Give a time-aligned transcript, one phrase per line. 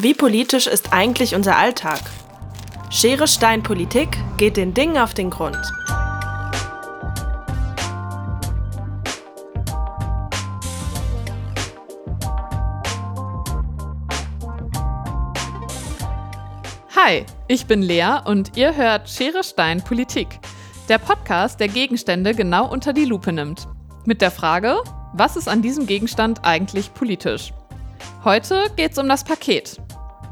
[0.00, 1.98] Wie politisch ist eigentlich unser Alltag?
[2.88, 5.58] Schere Stein Politik geht den Dingen auf den Grund.
[16.94, 20.38] Hi, ich bin Lea und ihr hört Schere Stein Politik,
[20.88, 23.66] der Podcast, der Gegenstände genau unter die Lupe nimmt.
[24.04, 24.76] Mit der Frage,
[25.14, 27.52] was ist an diesem Gegenstand eigentlich politisch?
[28.22, 29.80] Heute geht es um das Paket.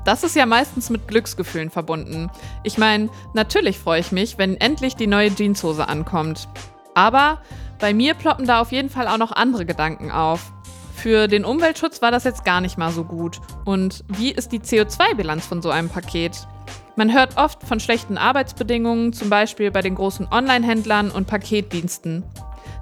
[0.06, 2.30] Das ist ja meistens mit Glücksgefühlen verbunden.
[2.62, 6.47] Ich meine, natürlich freue ich mich, wenn endlich die neue Jeanshose ankommt.
[6.95, 7.42] Aber
[7.80, 10.52] bei mir ploppen da auf jeden Fall auch noch andere Gedanken auf.
[10.95, 13.41] Für den Umweltschutz war das jetzt gar nicht mal so gut.
[13.64, 16.47] Und wie ist die CO2-Bilanz von so einem Paket?
[16.95, 22.23] Man hört oft von schlechten Arbeitsbedingungen, zum Beispiel bei den großen Online-Händlern und Paketdiensten.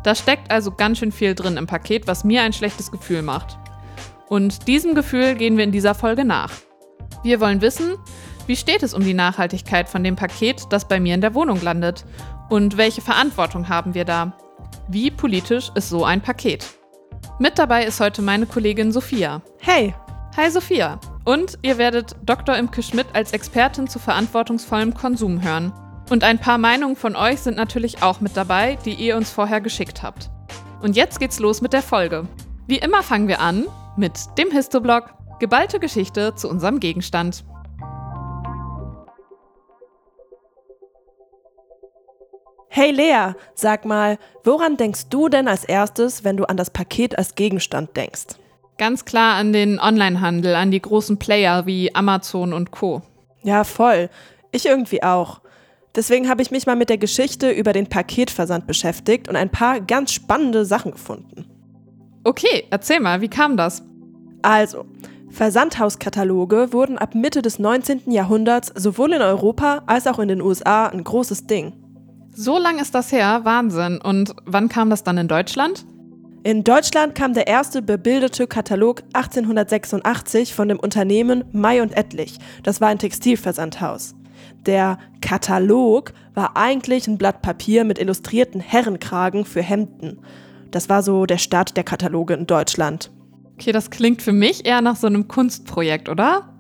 [0.03, 3.57] Da steckt also ganz schön viel drin im Paket, was mir ein schlechtes Gefühl macht.
[4.29, 6.51] Und diesem Gefühl gehen wir in dieser Folge nach.
[7.25, 7.97] Wir wollen wissen,
[8.47, 11.59] wie steht es um die Nachhaltigkeit von dem Paket, das bei mir in der Wohnung
[11.63, 12.05] landet?
[12.51, 14.37] Und welche Verantwortung haben wir da?
[14.89, 16.67] Wie politisch ist so ein Paket?
[17.39, 19.41] Mit dabei ist heute meine Kollegin Sophia.
[19.59, 19.95] Hey!
[20.37, 21.01] Hi Sophia!
[21.25, 22.59] Und ihr werdet Dr.
[22.59, 25.73] Imke Schmidt als Expertin zu verantwortungsvollem Konsum hören.
[26.11, 29.63] Und ein paar Meinungen von euch sind natürlich auch mit dabei, die ihr uns vorher
[29.63, 30.29] geschickt habt.
[30.83, 32.29] Und jetzt geht's los mit der Folge.
[32.67, 33.65] Wie immer fangen wir an
[33.97, 35.15] mit dem Histoblog.
[35.41, 37.45] Geballte Geschichte zu unserem Gegenstand.
[42.69, 47.19] Hey Lea, sag mal, woran denkst du denn als erstes, wenn du an das Paket
[47.19, 48.37] als Gegenstand denkst?
[48.79, 53.03] Ganz klar an den Onlinehandel, an die großen Player wie Amazon und Co.
[53.43, 54.11] Ja, voll.
[54.51, 55.41] Ich irgendwie auch.
[55.95, 59.81] Deswegen habe ich mich mal mit der Geschichte über den Paketversand beschäftigt und ein paar
[59.81, 61.47] ganz spannende Sachen gefunden.
[62.25, 63.85] Okay, erzähl mal, wie kam das?
[64.43, 64.87] Also,
[65.35, 68.11] Versandhauskataloge wurden ab Mitte des 19.
[68.11, 71.73] Jahrhunderts sowohl in Europa als auch in den USA ein großes Ding.
[72.33, 74.01] So lang ist das her, Wahnsinn.
[74.01, 75.87] Und wann kam das dann in Deutschland?
[76.45, 82.39] In Deutschland kam der erste bebilderte Katalog 1886 von dem Unternehmen May und Etlich.
[82.63, 84.15] Das war ein Textilversandhaus.
[84.67, 90.19] Der Katalog war eigentlich ein Blatt Papier mit illustrierten Herrenkragen für Hemden.
[90.71, 93.11] Das war so der Start der Kataloge in Deutschland.
[93.55, 96.55] Okay, das klingt für mich eher nach so einem Kunstprojekt, oder?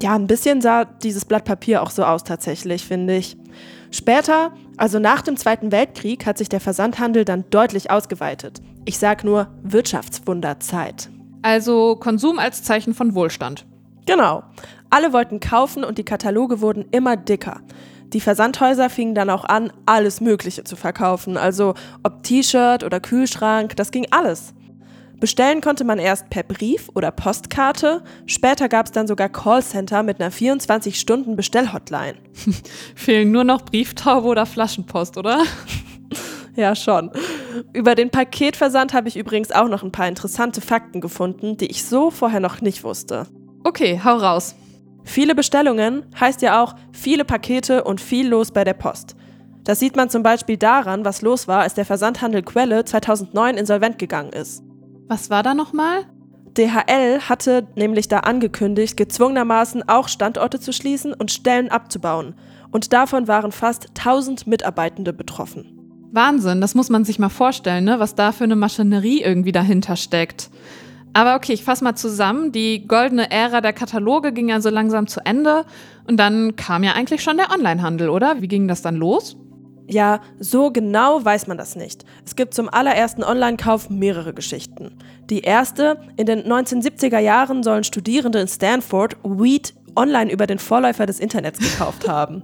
[0.00, 3.36] Ja, ein bisschen sah dieses Blatt Papier auch so aus tatsächlich, finde ich.
[3.90, 8.60] Später, also nach dem Zweiten Weltkrieg, hat sich der Versandhandel dann deutlich ausgeweitet.
[8.84, 11.10] Ich sag nur Wirtschaftswunderzeit.
[11.42, 13.66] Also Konsum als Zeichen von Wohlstand.
[14.06, 14.42] Genau.
[14.90, 17.60] Alle wollten kaufen und die Kataloge wurden immer dicker.
[18.12, 21.36] Die Versandhäuser fingen dann auch an, alles Mögliche zu verkaufen.
[21.36, 24.54] Also ob T-Shirt oder Kühlschrank, das ging alles.
[25.22, 28.02] Bestellen konnte man erst per Brief oder Postkarte.
[28.26, 32.16] Später gab es dann sogar Callcenter mit einer 24-Stunden-Bestellhotline.
[32.96, 35.44] Fehlen nur noch Brieftaube oder Flaschenpost, oder?
[36.56, 37.12] ja, schon.
[37.72, 41.84] Über den Paketversand habe ich übrigens auch noch ein paar interessante Fakten gefunden, die ich
[41.84, 43.28] so vorher noch nicht wusste.
[43.62, 44.56] Okay, hau raus.
[45.04, 49.14] Viele Bestellungen heißt ja auch viele Pakete und viel los bei der Post.
[49.62, 54.00] Das sieht man zum Beispiel daran, was los war, als der Versandhandel Quelle 2009 insolvent
[54.00, 54.64] gegangen ist.
[55.12, 56.06] Was war da nochmal?
[56.56, 62.34] DHL hatte nämlich da angekündigt, gezwungenermaßen auch Standorte zu schließen und Stellen abzubauen.
[62.70, 65.78] Und davon waren fast 1000 Mitarbeitende betroffen.
[66.12, 67.98] Wahnsinn, das muss man sich mal vorstellen, ne?
[67.98, 70.48] was da für eine Maschinerie irgendwie dahinter steckt.
[71.12, 72.50] Aber okay, ich fasse mal zusammen.
[72.50, 75.66] Die goldene Ära der Kataloge ging ja so langsam zu Ende.
[76.08, 78.40] Und dann kam ja eigentlich schon der Onlinehandel, oder?
[78.40, 79.36] Wie ging das dann los?
[79.88, 82.04] Ja, so genau weiß man das nicht.
[82.24, 84.96] Es gibt zum allerersten Online-Kauf mehrere Geschichten.
[85.28, 91.06] Die erste, in den 1970er Jahren sollen Studierende in Stanford Weed online über den Vorläufer
[91.06, 92.42] des Internets gekauft haben.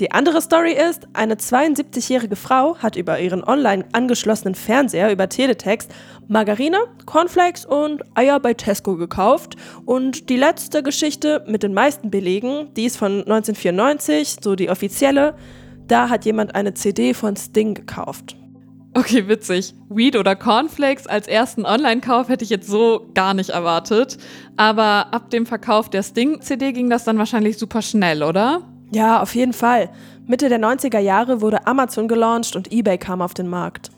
[0.00, 5.90] Die andere Story ist, eine 72-jährige Frau hat über ihren online angeschlossenen Fernseher über Teletext
[6.26, 9.56] Margarine, Cornflakes und Eier bei Tesco gekauft.
[9.84, 15.34] Und die letzte Geschichte mit den meisten Belegen, die ist von 1994, so die offizielle,
[15.90, 18.36] da hat jemand eine CD von Sting gekauft.
[18.92, 19.74] Okay, witzig.
[19.88, 24.18] Weed oder Cornflakes als ersten Online-Kauf hätte ich jetzt so gar nicht erwartet.
[24.56, 28.62] Aber ab dem Verkauf der Sting-CD ging das dann wahrscheinlich super schnell, oder?
[28.92, 29.90] Ja, auf jeden Fall.
[30.26, 33.90] Mitte der 90er Jahre wurde Amazon gelauncht und eBay kam auf den Markt.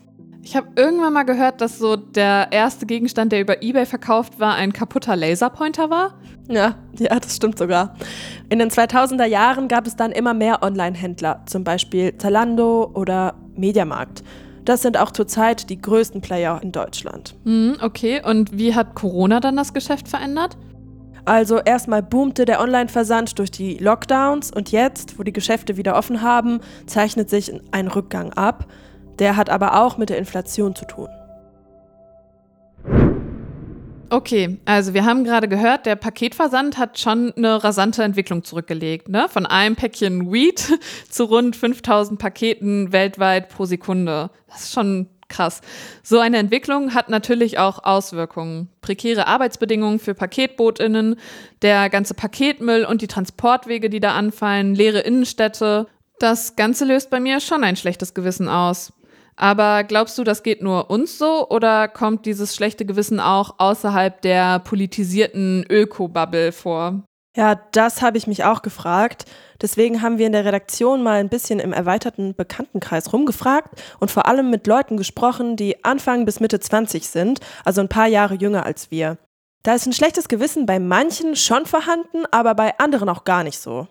[0.45, 4.55] Ich habe irgendwann mal gehört, dass so der erste Gegenstand, der über eBay verkauft war,
[4.55, 6.15] ein kaputter Laserpointer war.
[6.49, 7.95] Ja, ja, das stimmt sogar.
[8.51, 14.25] In den 2000er Jahren gab es dann immer mehr Online-Händler, zum Beispiel Zalando oder Mediamarkt.
[14.65, 17.37] Das sind auch zurzeit die größten Player in Deutschland.
[17.45, 20.57] Mhm, okay, und wie hat Corona dann das Geschäft verändert?
[21.25, 26.21] Also erstmal boomte der Online-Versand durch die Lockdowns und jetzt, wo die Geschäfte wieder offen
[26.21, 28.67] haben, zeichnet sich ein Rückgang ab.
[29.23, 31.07] Der hat aber auch mit der Inflation zu tun.
[34.11, 39.09] Okay, also wir haben gerade gehört, der Paketversand hat schon eine rasante Entwicklung zurückgelegt.
[39.09, 39.29] Ne?
[39.29, 40.77] Von einem Päckchen Weed
[41.09, 44.31] zu rund 5000 Paketen weltweit pro Sekunde.
[44.49, 45.61] Das ist schon krass.
[46.03, 48.71] So eine Entwicklung hat natürlich auch Auswirkungen.
[48.81, 51.15] Prekäre Arbeitsbedingungen für Paketbootinnen,
[51.63, 55.87] der ganze Paketmüll und die Transportwege, die da anfallen, leere Innenstädte.
[56.19, 58.93] Das Ganze löst bei mir schon ein schlechtes Gewissen aus.
[59.37, 64.21] Aber glaubst du, das geht nur uns so oder kommt dieses schlechte Gewissen auch außerhalb
[64.23, 67.03] der politisierten Öko-Bubble vor?
[67.35, 69.25] Ja, das habe ich mich auch gefragt.
[69.63, 73.71] Deswegen haben wir in der Redaktion mal ein bisschen im erweiterten Bekanntenkreis rumgefragt
[74.01, 78.07] und vor allem mit Leuten gesprochen, die Anfang bis Mitte 20 sind, also ein paar
[78.07, 79.17] Jahre jünger als wir.
[79.63, 83.61] Da ist ein schlechtes Gewissen bei manchen schon vorhanden, aber bei anderen auch gar nicht
[83.61, 83.87] so.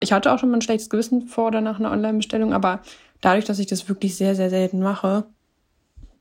[0.00, 2.82] Ich hatte auch schon mal ein schlechtes Gewissen vor oder nach einer Online-Bestellung, aber
[3.20, 5.24] dadurch, dass ich das wirklich sehr, sehr selten mache,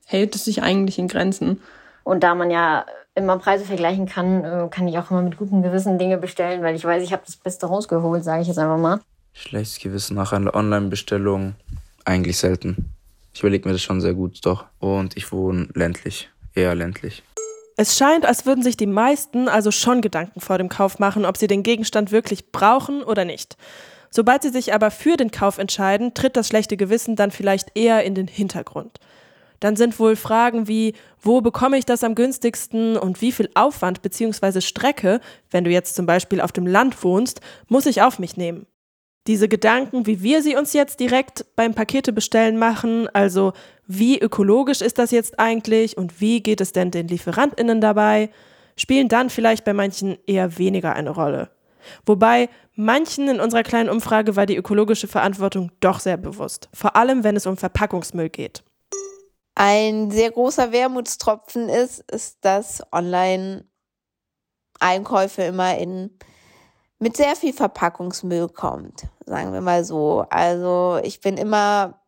[0.06, 1.62] hält es sich eigentlich in Grenzen.
[2.04, 2.86] Und da man ja
[3.16, 6.76] immer Preise vergleichen kann, äh, kann ich auch immer mit gutem Gewissen Dinge bestellen, weil
[6.76, 9.02] ich weiß, ich habe das Beste rausgeholt, sage ich jetzt einfach mal.
[9.34, 11.56] Schlechtes Gewissen nach einer Online-Bestellung
[12.06, 12.94] eigentlich selten.
[13.34, 14.66] Ich überlege mir das schon sehr gut, doch.
[14.80, 17.24] Und ich wohne ländlich, eher ländlich.
[17.76, 21.38] Es scheint, als würden sich die meisten also schon Gedanken vor dem Kauf machen, ob
[21.38, 23.58] sie den Gegenstand wirklich brauchen oder nicht.
[24.10, 28.04] Sobald sie sich aber für den Kauf entscheiden, tritt das schlechte Gewissen dann vielleicht eher
[28.04, 29.00] in den Hintergrund.
[29.60, 34.02] Dann sind wohl Fragen wie, wo bekomme ich das am günstigsten und wie viel Aufwand
[34.02, 34.62] bzw.
[34.62, 35.20] Strecke,
[35.50, 38.68] wenn du jetzt zum Beispiel auf dem Land wohnst, muss ich auf mich nehmen.
[39.26, 43.52] Diese Gedanken, wie wir sie uns jetzt direkt beim Pakete bestellen machen, also
[43.86, 48.30] wie ökologisch ist das jetzt eigentlich und wie geht es denn den Lieferantinnen dabei,
[48.78, 51.50] spielen dann vielleicht bei manchen eher weniger eine Rolle.
[52.06, 57.24] Wobei manchen in unserer kleinen Umfrage war die ökologische Verantwortung doch sehr bewusst, vor allem
[57.24, 58.64] wenn es um Verpackungsmüll geht.
[59.56, 66.12] Ein sehr großer Wermutstropfen ist, ist, dass Online-Einkäufe immer in
[67.00, 70.26] mit sehr viel Verpackungsmüll kommt, sagen wir mal so.
[70.30, 72.00] Also ich bin immer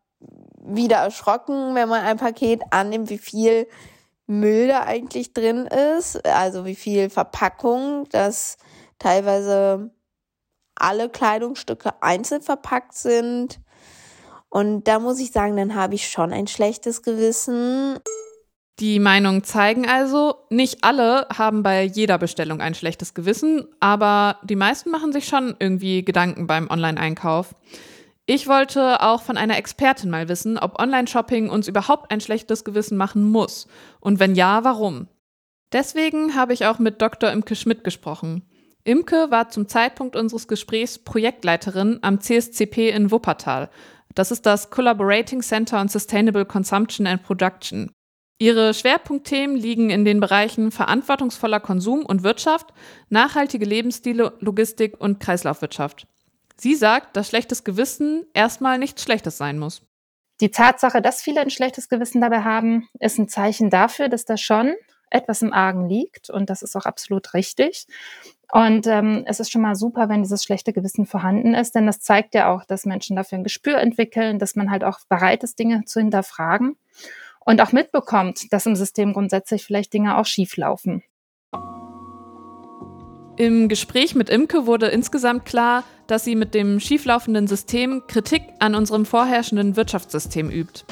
[0.62, 3.66] wieder erschrocken, wenn man ein Paket annimmt, wie viel
[4.26, 8.58] Müll da eigentlich drin ist, also wie viel Verpackung, dass
[9.00, 9.90] teilweise
[10.76, 13.60] alle Kleidungsstücke einzeln verpackt sind.
[14.48, 17.98] Und da muss ich sagen, dann habe ich schon ein schlechtes Gewissen.
[18.78, 24.56] Die Meinungen zeigen also, nicht alle haben bei jeder Bestellung ein schlechtes Gewissen, aber die
[24.56, 27.54] meisten machen sich schon irgendwie Gedanken beim Online-Einkauf.
[28.24, 32.96] Ich wollte auch von einer Expertin mal wissen, ob Online-Shopping uns überhaupt ein schlechtes Gewissen
[32.96, 33.66] machen muss
[34.00, 35.08] und wenn ja, warum.
[35.72, 37.30] Deswegen habe ich auch mit Dr.
[37.30, 38.48] Imke Schmidt gesprochen.
[38.84, 43.70] Imke war zum Zeitpunkt unseres Gesprächs Projektleiterin am CSCP in Wuppertal.
[44.14, 47.92] Das ist das Collaborating Center on Sustainable Consumption and Production.
[48.38, 52.72] Ihre Schwerpunktthemen liegen in den Bereichen verantwortungsvoller Konsum und Wirtschaft,
[53.10, 56.06] nachhaltige Lebensstile, Logistik und Kreislaufwirtschaft.
[56.56, 59.82] Sie sagt, dass schlechtes Gewissen erstmal nichts Schlechtes sein muss.
[60.40, 64.38] Die Tatsache, dass viele ein schlechtes Gewissen dabei haben, ist ein Zeichen dafür, dass da
[64.38, 64.74] schon
[65.10, 67.86] etwas im Argen liegt und das ist auch absolut richtig.
[68.52, 72.00] Und ähm, es ist schon mal super, wenn dieses schlechte Gewissen vorhanden ist, denn das
[72.00, 75.58] zeigt ja auch, dass Menschen dafür ein Gespür entwickeln, dass man halt auch bereit ist,
[75.58, 76.76] Dinge zu hinterfragen
[77.40, 81.02] und auch mitbekommt, dass im System grundsätzlich vielleicht Dinge auch schief laufen.
[83.36, 88.74] Im Gespräch mit Imke wurde insgesamt klar, dass sie mit dem schieflaufenden System Kritik an
[88.74, 90.84] unserem vorherrschenden Wirtschaftssystem übt.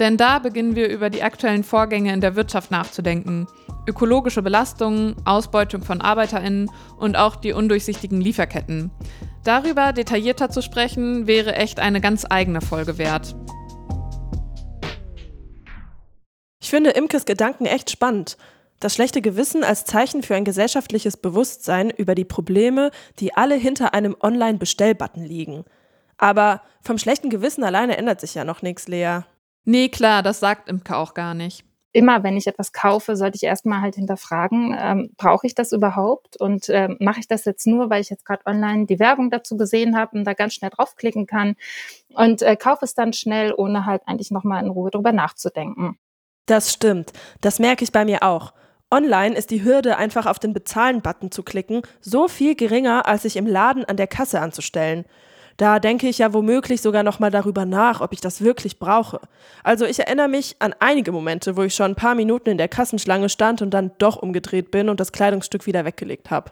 [0.00, 3.46] Denn da beginnen wir über die aktuellen Vorgänge in der Wirtschaft nachzudenken.
[3.86, 8.90] Ökologische Belastungen, Ausbeutung von Arbeiterinnen und auch die undurchsichtigen Lieferketten.
[9.44, 13.36] Darüber detaillierter zu sprechen, wäre echt eine ganz eigene Folge wert.
[16.60, 18.36] Ich finde Imkes Gedanken echt spannend.
[18.80, 23.94] Das schlechte Gewissen als Zeichen für ein gesellschaftliches Bewusstsein über die Probleme, die alle hinter
[23.94, 25.64] einem Online-Bestellbutton liegen.
[26.16, 29.20] Aber vom schlechten Gewissen alleine ändert sich ja noch nichts, Lea.
[29.64, 31.64] Nee, klar, das sagt Imke auch gar nicht.
[31.92, 36.36] Immer wenn ich etwas kaufe, sollte ich erstmal halt hinterfragen, ähm, brauche ich das überhaupt?
[36.36, 39.56] Und ähm, mache ich das jetzt nur, weil ich jetzt gerade online die Werbung dazu
[39.56, 41.54] gesehen habe und da ganz schnell draufklicken kann
[42.14, 45.96] und äh, kaufe es dann schnell, ohne halt eigentlich nochmal in Ruhe drüber nachzudenken.
[46.46, 47.12] Das stimmt.
[47.40, 48.52] Das merke ich bei mir auch.
[48.90, 53.36] Online ist die Hürde, einfach auf den Bezahlen-Button zu klicken, so viel geringer, als sich
[53.36, 55.04] im Laden an der Kasse anzustellen.
[55.56, 59.20] Da denke ich ja womöglich sogar nochmal darüber nach, ob ich das wirklich brauche.
[59.62, 62.68] Also ich erinnere mich an einige Momente, wo ich schon ein paar Minuten in der
[62.68, 66.50] Kassenschlange stand und dann doch umgedreht bin und das Kleidungsstück wieder weggelegt habe.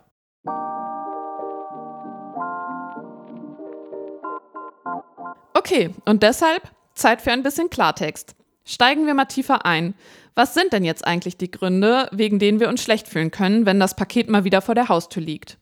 [5.55, 8.35] Okay, und deshalb Zeit für ein bisschen Klartext.
[8.65, 9.95] Steigen wir mal tiefer ein.
[10.35, 13.81] Was sind denn jetzt eigentlich die Gründe, wegen denen wir uns schlecht fühlen können, wenn
[13.81, 15.59] das Paket mal wieder vor der Haustür liegt?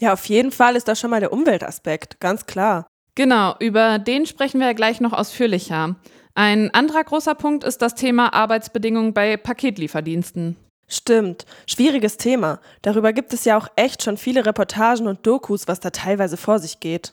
[0.00, 2.86] Ja, auf jeden Fall ist das schon mal der Umweltaspekt, ganz klar.
[3.14, 5.96] Genau, über den sprechen wir ja gleich noch ausführlicher.
[6.34, 10.56] Ein anderer großer Punkt ist das Thema Arbeitsbedingungen bei Paketlieferdiensten.
[10.88, 12.60] Stimmt, schwieriges Thema.
[12.80, 16.58] Darüber gibt es ja auch echt schon viele Reportagen und Dokus, was da teilweise vor
[16.58, 17.12] sich geht.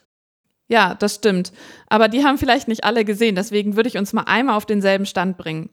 [0.68, 1.52] Ja, das stimmt.
[1.88, 5.06] Aber die haben vielleicht nicht alle gesehen, deswegen würde ich uns mal einmal auf denselben
[5.06, 5.68] Stand bringen.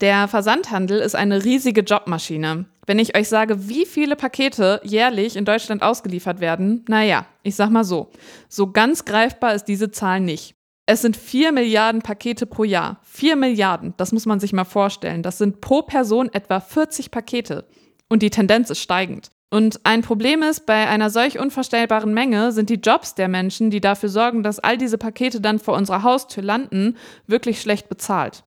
[0.00, 2.66] Der Versandhandel ist eine riesige Jobmaschine.
[2.86, 7.70] Wenn ich euch sage, wie viele Pakete jährlich in Deutschland ausgeliefert werden, naja, ich sag
[7.70, 8.10] mal so,
[8.48, 10.54] so ganz greifbar ist diese Zahl nicht.
[10.86, 13.00] Es sind 4 Milliarden Pakete pro Jahr.
[13.04, 15.22] 4 Milliarden, das muss man sich mal vorstellen.
[15.22, 17.64] Das sind pro Person etwa 40 Pakete.
[18.08, 19.30] Und die Tendenz ist steigend.
[19.50, 23.80] Und ein Problem ist, bei einer solch unvorstellbaren Menge sind die Jobs der Menschen, die
[23.80, 26.96] dafür sorgen, dass all diese Pakete dann vor unserer Haustür landen,
[27.26, 28.44] wirklich schlecht bezahlt.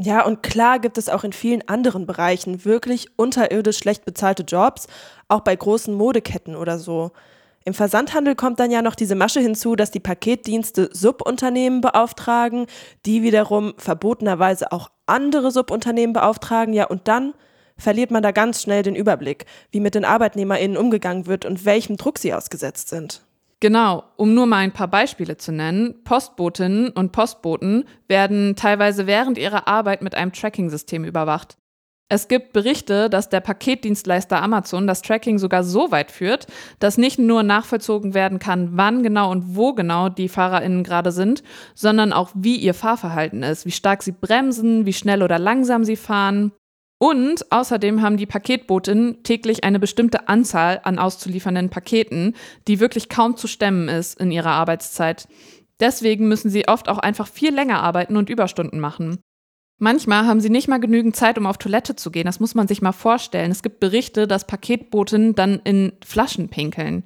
[0.00, 4.86] Ja, und klar gibt es auch in vielen anderen Bereichen wirklich unterirdisch schlecht bezahlte Jobs,
[5.26, 7.10] auch bei großen Modeketten oder so.
[7.64, 12.66] Im Versandhandel kommt dann ja noch diese Masche hinzu, dass die Paketdienste Subunternehmen beauftragen,
[13.06, 17.34] die wiederum verbotenerweise auch andere Subunternehmen beauftragen, ja, und dann
[17.76, 21.96] verliert man da ganz schnell den Überblick, wie mit den ArbeitnehmerInnen umgegangen wird und welchem
[21.96, 23.22] Druck sie ausgesetzt sind.
[23.60, 26.04] Genau, um nur mal ein paar Beispiele zu nennen.
[26.04, 31.56] Postbotinnen und Postboten werden teilweise während ihrer Arbeit mit einem Tracking-System überwacht.
[32.10, 36.46] Es gibt Berichte, dass der Paketdienstleister Amazon das Tracking sogar so weit führt,
[36.78, 41.42] dass nicht nur nachvollzogen werden kann, wann genau und wo genau die FahrerInnen gerade sind,
[41.74, 45.96] sondern auch wie ihr Fahrverhalten ist, wie stark sie bremsen, wie schnell oder langsam sie
[45.96, 46.52] fahren.
[46.98, 52.34] Und außerdem haben die Paketbotinnen täglich eine bestimmte Anzahl an auszuliefernden Paketen,
[52.66, 55.28] die wirklich kaum zu stemmen ist in ihrer Arbeitszeit.
[55.78, 59.20] Deswegen müssen sie oft auch einfach viel länger arbeiten und Überstunden machen.
[59.80, 62.26] Manchmal haben sie nicht mal genügend Zeit, um auf Toilette zu gehen.
[62.26, 63.52] Das muss man sich mal vorstellen.
[63.52, 67.04] Es gibt Berichte, dass Paketbotinnen dann in Flaschen pinkeln.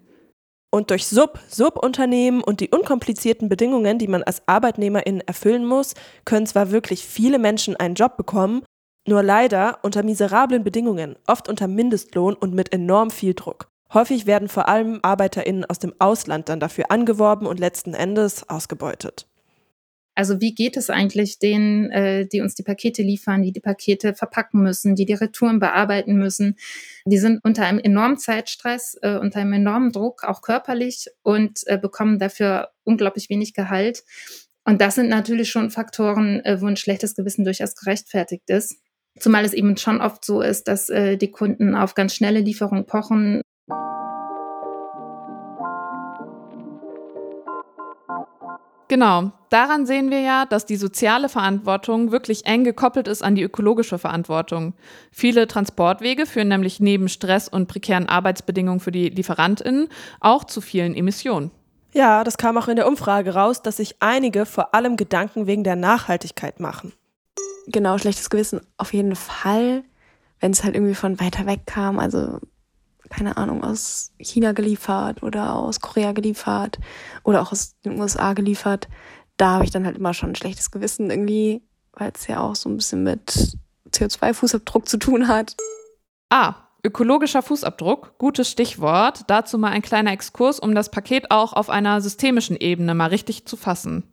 [0.70, 5.92] Und durch Sub, Subunternehmen und die unkomplizierten Bedingungen, die man als Arbeitnehmerin erfüllen muss,
[6.24, 8.62] können zwar wirklich viele Menschen einen Job bekommen,
[9.06, 13.68] nur leider unter miserablen Bedingungen, oft unter Mindestlohn und mit enorm viel Druck.
[13.92, 19.26] Häufig werden vor allem ArbeiterInnen aus dem Ausland dann dafür angeworben und letzten Endes ausgebeutet.
[20.14, 24.14] Also wie geht es eigentlich denen, äh, die uns die Pakete liefern, die die Pakete
[24.14, 26.56] verpacken müssen, die die Retouren bearbeiten müssen?
[27.06, 31.78] Die sind unter einem enormen Zeitstress, äh, unter einem enormen Druck, auch körperlich und äh,
[31.78, 34.04] bekommen dafür unglaublich wenig Gehalt.
[34.64, 38.81] Und das sind natürlich schon Faktoren, äh, wo ein schlechtes Gewissen durchaus gerechtfertigt ist.
[39.18, 42.86] Zumal es eben schon oft so ist, dass äh, die Kunden auf ganz schnelle Lieferung
[42.86, 43.42] pochen.
[48.88, 53.42] Genau, daran sehen wir ja, dass die soziale Verantwortung wirklich eng gekoppelt ist an die
[53.42, 54.74] ökologische Verantwortung.
[55.10, 59.88] Viele Transportwege führen nämlich neben Stress und prekären Arbeitsbedingungen für die Lieferantinnen
[60.20, 61.50] auch zu vielen Emissionen.
[61.94, 65.64] Ja, das kam auch in der Umfrage raus, dass sich einige vor allem Gedanken wegen
[65.64, 66.92] der Nachhaltigkeit machen
[67.66, 69.84] genau, schlechtes Gewissen auf jeden Fall,
[70.40, 72.38] wenn es halt irgendwie von weiter weg kam, also
[73.10, 76.78] keine Ahnung, aus China geliefert oder aus Korea geliefert
[77.24, 78.88] oder auch aus den USA geliefert,
[79.36, 82.56] da habe ich dann halt immer schon ein schlechtes Gewissen irgendwie, weil es ja auch
[82.56, 83.56] so ein bisschen mit
[83.90, 85.56] CO2-Fußabdruck zu tun hat.
[86.30, 86.54] Ah,
[86.84, 89.24] ökologischer Fußabdruck, gutes Stichwort.
[89.28, 93.46] Dazu mal ein kleiner Exkurs, um das Paket auch auf einer systemischen Ebene mal richtig
[93.46, 94.04] zu fassen.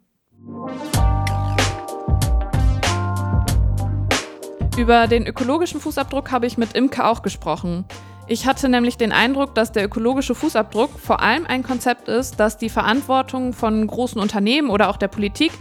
[4.78, 7.86] Über den ökologischen Fußabdruck habe ich mit Imke auch gesprochen.
[8.28, 12.58] Ich hatte nämlich den Eindruck, dass der ökologische Fußabdruck vor allem ein Konzept ist, das
[12.58, 15.52] die Verantwortung von großen Unternehmen oder auch der Politik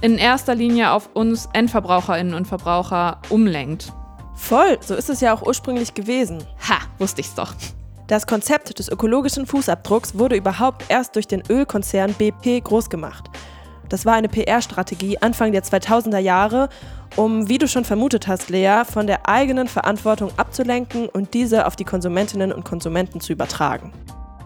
[0.00, 3.92] in erster Linie auf uns Endverbraucherinnen und Verbraucher umlenkt.
[4.34, 6.42] Voll, so ist es ja auch ursprünglich gewesen.
[6.68, 7.54] Ha, wusste ich's doch.
[8.08, 13.30] Das Konzept des ökologischen Fußabdrucks wurde überhaupt erst durch den Ölkonzern BP groß gemacht.
[13.88, 16.68] Das war eine PR-Strategie Anfang der 2000er Jahre,
[17.16, 21.76] um, wie du schon vermutet hast, Lea, von der eigenen Verantwortung abzulenken und diese auf
[21.76, 23.92] die Konsumentinnen und Konsumenten zu übertragen.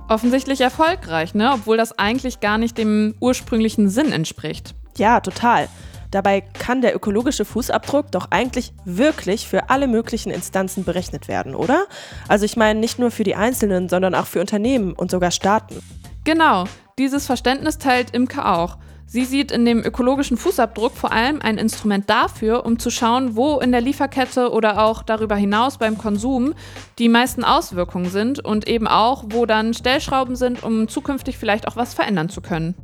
[0.09, 1.53] Offensichtlich erfolgreich, ne?
[1.55, 4.75] obwohl das eigentlich gar nicht dem ursprünglichen Sinn entspricht.
[4.97, 5.69] Ja, total.
[6.11, 11.87] Dabei kann der ökologische Fußabdruck doch eigentlich wirklich für alle möglichen Instanzen berechnet werden, oder?
[12.27, 15.81] Also ich meine nicht nur für die Einzelnen, sondern auch für Unternehmen und sogar Staaten.
[16.25, 16.65] Genau,
[16.99, 18.77] Dieses Verständnis teilt Imke auch.
[19.13, 23.59] Sie sieht in dem ökologischen Fußabdruck vor allem ein Instrument dafür, um zu schauen, wo
[23.59, 26.55] in der Lieferkette oder auch darüber hinaus beim Konsum
[27.01, 31.75] die meisten Auswirkungen sind und eben auch, wo dann Stellschrauben sind, um zukünftig vielleicht auch
[31.75, 32.77] was verändern zu können.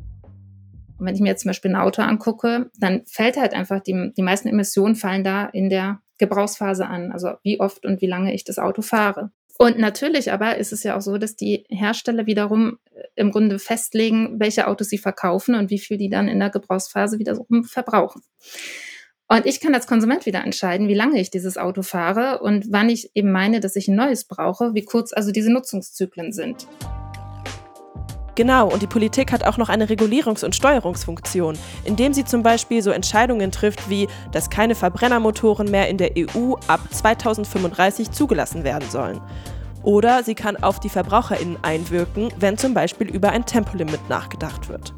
[0.98, 4.22] Wenn ich mir jetzt zum Beispiel ein Auto angucke, dann fällt halt einfach, die, die
[4.22, 7.12] meisten Emissionen fallen da in der Gebrauchsphase an.
[7.12, 9.30] Also wie oft und wie lange ich das Auto fahre.
[9.58, 13.58] Und natürlich aber ist es ja auch so, dass die Hersteller wiederum äh, im Grunde
[13.58, 18.22] festlegen, welche Autos sie verkaufen und wie viel die dann in der Gebrauchsphase wiederum verbrauchen.
[19.28, 22.88] Und ich kann als Konsument wieder entscheiden, wie lange ich dieses Auto fahre und wann
[22.88, 26.68] ich eben meine, dass ich ein neues brauche, wie kurz also diese Nutzungszyklen sind.
[28.36, 32.82] Genau, und die Politik hat auch noch eine Regulierungs- und Steuerungsfunktion, indem sie zum Beispiel
[32.82, 38.88] so Entscheidungen trifft wie, dass keine Verbrennermotoren mehr in der EU ab 2035 zugelassen werden
[38.90, 39.22] sollen.
[39.82, 44.92] Oder sie kann auf die VerbraucherInnen einwirken, wenn zum Beispiel über ein Tempolimit nachgedacht wird.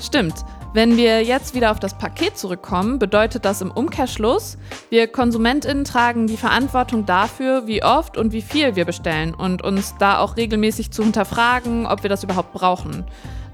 [0.00, 0.44] Stimmt.
[0.74, 4.58] Wenn wir jetzt wieder auf das Paket zurückkommen, bedeutet das im Umkehrschluss,
[4.90, 9.94] wir KonsumentInnen tragen die Verantwortung dafür, wie oft und wie viel wir bestellen und uns
[9.98, 13.04] da auch regelmäßig zu hinterfragen, ob wir das überhaupt brauchen.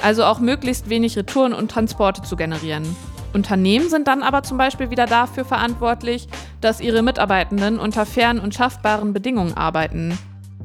[0.02, 2.84] Also auch möglichst wenig Retouren und Transporte zu generieren.
[3.32, 6.26] Unternehmen sind dann aber zum Beispiel wieder dafür verantwortlich,
[6.60, 10.18] dass ihre Mitarbeitenden unter fairen und schaffbaren Bedingungen arbeiten.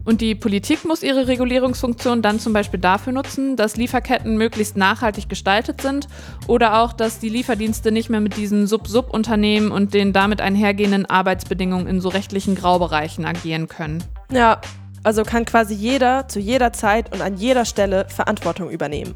[0.05, 5.29] Und die Politik muss ihre Regulierungsfunktion dann zum Beispiel dafür nutzen, dass Lieferketten möglichst nachhaltig
[5.29, 6.07] gestaltet sind
[6.47, 11.87] oder auch, dass die Lieferdienste nicht mehr mit diesen Sub-Sub-Unternehmen und den damit einhergehenden Arbeitsbedingungen
[11.87, 14.03] in so rechtlichen Graubereichen agieren können.
[14.31, 14.61] Ja,
[15.03, 19.15] also kann quasi jeder zu jeder Zeit und an jeder Stelle Verantwortung übernehmen.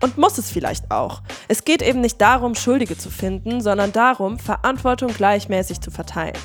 [0.00, 1.22] Und muss es vielleicht auch.
[1.48, 6.36] Es geht eben nicht darum, Schuldige zu finden, sondern darum, Verantwortung gleichmäßig zu verteilen.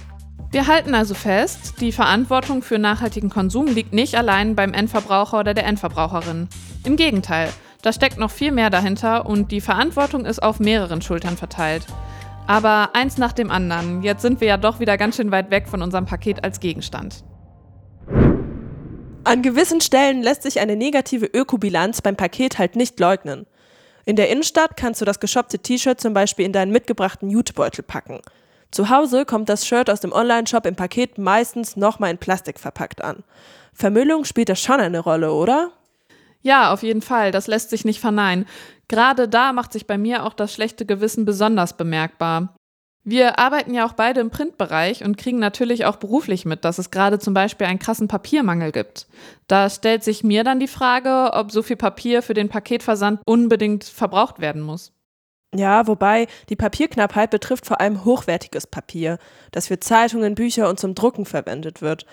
[0.51, 5.53] Wir halten also fest, die Verantwortung für nachhaltigen Konsum liegt nicht allein beim Endverbraucher oder
[5.53, 6.50] der Endverbraucherin.
[6.84, 7.50] Im Gegenteil,
[7.84, 11.86] da steckt noch viel mehr dahinter und die Verantwortung ist auf mehreren Schultern verteilt.
[12.48, 15.68] Aber eins nach dem anderen, jetzt sind wir ja doch wieder ganz schön weit weg
[15.68, 17.24] von unserem Paket als Gegenstand.
[19.24, 23.46] An gewissen Stellen lässt sich eine negative Ökobilanz beim Paket halt nicht leugnen.
[24.05, 28.22] In der Innenstadt kannst du das geshoppte T-Shirt zum Beispiel in deinen mitgebrachten Jutebeutel packen.
[28.72, 33.03] Zu Hause kommt das Shirt aus dem Online-Shop im Paket meistens nochmal in Plastik verpackt
[33.03, 33.24] an.
[33.74, 35.72] Vermüllung spielt da schon eine Rolle, oder?
[36.42, 38.46] Ja, auf jeden Fall, das lässt sich nicht verneinen.
[38.88, 42.55] Gerade da macht sich bei mir auch das schlechte Gewissen besonders bemerkbar.
[43.03, 46.92] Wir arbeiten ja auch beide im Printbereich und kriegen natürlich auch beruflich mit, dass es
[46.92, 49.08] gerade zum Beispiel einen krassen Papiermangel gibt.
[49.48, 53.84] Da stellt sich mir dann die Frage, ob so viel Papier für den Paketversand unbedingt
[53.84, 54.92] verbraucht werden muss.
[55.55, 59.18] Ja, wobei die Papierknappheit betrifft vor allem hochwertiges Papier,
[59.51, 62.05] das für Zeitungen, Bücher und zum Drucken verwendet wird.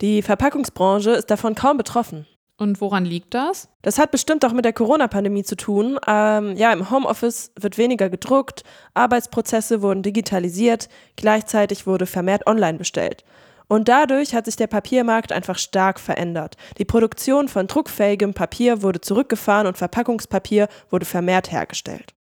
[0.00, 2.26] Die Verpackungsbranche ist davon kaum betroffen.
[2.56, 3.68] Und woran liegt das?
[3.82, 5.98] Das hat bestimmt auch mit der Corona-Pandemie zu tun.
[6.06, 8.62] Ähm, ja, im Homeoffice wird weniger gedruckt,
[8.94, 13.24] Arbeitsprozesse wurden digitalisiert, gleichzeitig wurde vermehrt online bestellt.
[13.66, 16.56] Und dadurch hat sich der Papiermarkt einfach stark verändert.
[16.78, 22.14] Die Produktion von druckfähigem Papier wurde zurückgefahren und Verpackungspapier wurde vermehrt hergestellt.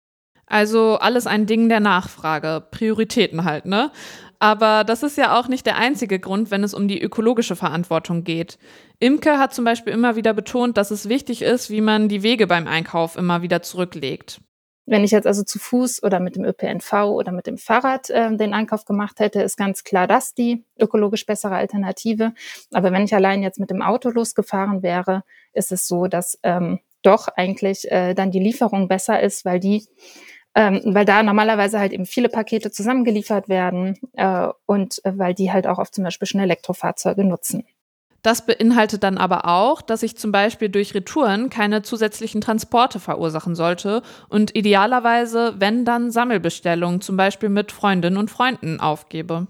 [0.45, 3.91] Also alles ein Ding der Nachfrage, Prioritäten halt, ne?
[4.39, 8.25] Aber das ist ja auch nicht der einzige Grund, wenn es um die ökologische Verantwortung
[8.25, 8.57] geht.
[8.99, 12.45] Imke hat zum Beispiel immer wieder betont, dass es wichtig ist, wie man die Wege
[12.45, 14.41] beim Einkauf immer wieder zurücklegt.
[14.85, 18.35] Wenn ich jetzt also zu Fuß oder mit dem ÖPNV oder mit dem Fahrrad äh,
[18.35, 22.33] den Einkauf gemacht hätte, ist ganz klar das die ökologisch bessere Alternative.
[22.73, 26.79] Aber wenn ich allein jetzt mit dem Auto losgefahren wäre, ist es so, dass ähm,
[27.01, 29.85] doch eigentlich äh, dann die Lieferung besser ist, weil die
[30.55, 35.51] ähm, weil da normalerweise halt eben viele Pakete zusammengeliefert werden äh, und äh, weil die
[35.51, 37.63] halt auch oft zum Beispiel schon Elektrofahrzeuge nutzen.
[38.21, 43.53] Das beinhaltet dann aber auch, dass ich zum Beispiel durch Retouren keine zusätzlichen Transporte verursachen
[43.53, 49.47] sollte und idealerweise, wenn dann Sammelbestellungen zum Beispiel mit Freundinnen und Freunden aufgebe.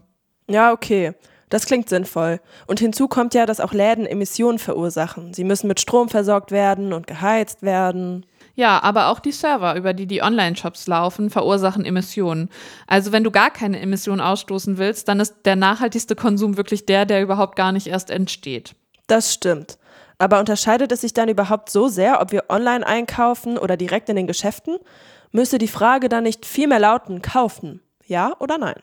[0.49, 1.13] Ja, okay.
[1.49, 2.39] Das klingt sinnvoll.
[2.65, 5.35] Und hinzu kommt ja, dass auch Läden Emissionen verursachen.
[5.35, 8.25] Sie müssen mit Strom versorgt werden und geheizt werden.
[8.55, 12.49] Ja, aber auch die Server, über die die Online-Shops laufen, verursachen Emissionen.
[12.85, 17.05] Also wenn du gar keine Emissionen ausstoßen willst, dann ist der nachhaltigste Konsum wirklich der,
[17.05, 18.75] der überhaupt gar nicht erst entsteht.
[19.07, 19.79] Das stimmt.
[20.19, 24.15] Aber unterscheidet es sich dann überhaupt so sehr, ob wir online einkaufen oder direkt in
[24.15, 24.77] den Geschäften?
[25.31, 27.81] Müsste die Frage dann nicht viel mehr lauten, kaufen?
[28.05, 28.79] Ja oder nein?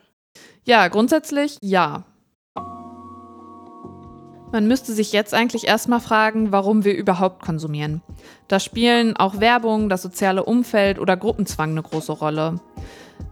[0.65, 2.05] Ja, grundsätzlich ja.
[4.53, 8.03] Man müsste sich jetzt eigentlich erstmal fragen, warum wir überhaupt konsumieren.
[8.49, 12.61] Da spielen auch Werbung, das soziale Umfeld oder Gruppenzwang eine große Rolle.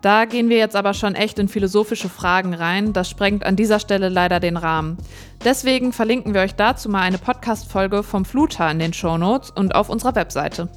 [0.01, 2.93] Da gehen wir jetzt aber schon echt in philosophische Fragen rein.
[2.93, 4.97] Das sprengt an dieser Stelle leider den Rahmen.
[5.45, 9.75] Deswegen verlinken wir euch dazu mal eine Podcast-Folge vom Fluter in den Show Notes und
[9.75, 10.69] auf unserer Webseite.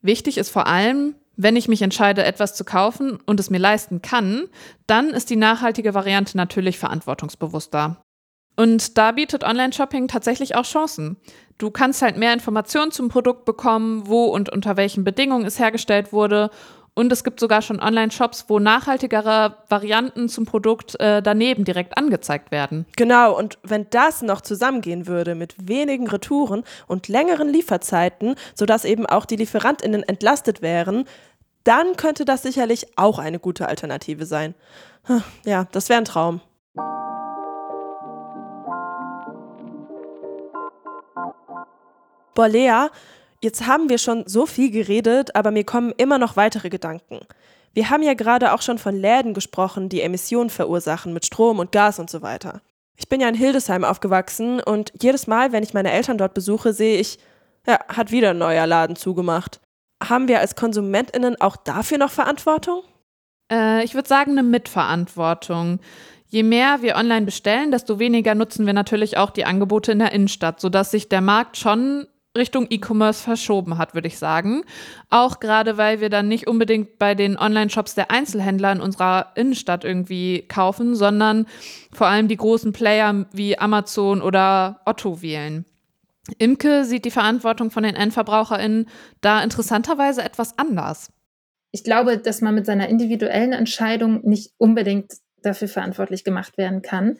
[0.00, 4.02] Wichtig ist vor allem, wenn ich mich entscheide, etwas zu kaufen und es mir leisten
[4.02, 4.44] kann,
[4.86, 8.02] dann ist die nachhaltige Variante natürlich verantwortungsbewusster.
[8.56, 11.16] Und da bietet Online-Shopping tatsächlich auch Chancen.
[11.58, 16.12] Du kannst halt mehr Informationen zum Produkt bekommen, wo und unter welchen Bedingungen es hergestellt
[16.12, 16.50] wurde.
[16.96, 22.52] Und es gibt sogar schon Online-Shops, wo nachhaltigere Varianten zum Produkt äh, daneben direkt angezeigt
[22.52, 22.86] werden.
[22.96, 29.06] Genau, und wenn das noch zusammengehen würde mit wenigen Retouren und längeren Lieferzeiten, sodass eben
[29.06, 31.04] auch die Lieferantinnen entlastet wären,
[31.64, 34.54] dann könnte das sicherlich auch eine gute Alternative sein.
[35.44, 36.40] Ja, das wäre ein Traum.
[42.34, 42.90] Boah,
[43.44, 47.20] jetzt haben wir schon so viel geredet, aber mir kommen immer noch weitere Gedanken.
[47.74, 51.70] Wir haben ja gerade auch schon von Läden gesprochen, die Emissionen verursachen mit Strom und
[51.70, 52.62] Gas und so weiter.
[52.96, 56.72] Ich bin ja in Hildesheim aufgewachsen und jedes Mal, wenn ich meine Eltern dort besuche,
[56.72, 57.18] sehe ich,
[57.66, 59.60] ja, hat wieder ein neuer Laden zugemacht.
[60.02, 62.82] Haben wir als KonsumentInnen auch dafür noch Verantwortung?
[63.50, 65.80] Äh, ich würde sagen, eine Mitverantwortung.
[66.28, 70.12] Je mehr wir online bestellen, desto weniger nutzen wir natürlich auch die Angebote in der
[70.12, 74.64] Innenstadt, sodass sich der Markt schon Richtung E-Commerce verschoben hat, würde ich sagen.
[75.08, 79.84] Auch gerade, weil wir dann nicht unbedingt bei den Online-Shops der Einzelhändler in unserer Innenstadt
[79.84, 81.46] irgendwie kaufen, sondern
[81.92, 85.64] vor allem die großen Player wie Amazon oder Otto wählen.
[86.38, 88.88] Imke sieht die Verantwortung von den EndverbraucherInnen
[89.20, 91.12] da interessanterweise etwas anders.
[91.70, 97.18] Ich glaube, dass man mit seiner individuellen Entscheidung nicht unbedingt dafür verantwortlich gemacht werden kann.